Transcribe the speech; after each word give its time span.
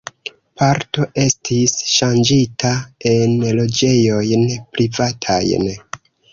Parto 0.61 1.03
estis 1.23 1.75
ŝanĝita 1.97 2.73
en 3.13 3.37
loĝejojn 3.61 4.49
privatajn. 4.81 5.73